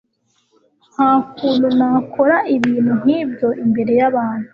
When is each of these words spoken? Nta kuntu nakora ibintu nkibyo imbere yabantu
Nta 0.93 1.11
kuntu 1.35 1.67
nakora 1.79 2.37
ibintu 2.55 2.91
nkibyo 3.01 3.47
imbere 3.63 3.91
yabantu 3.99 4.47